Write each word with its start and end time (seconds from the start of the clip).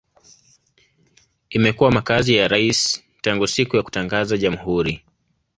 Imekuwa 1.49 1.91
makazi 1.91 2.35
ya 2.35 2.47
rais 2.47 3.03
tangu 3.21 3.47
siku 3.47 3.75
ya 3.77 3.83
kutangaza 3.83 4.37
jamhuri. 4.37 5.05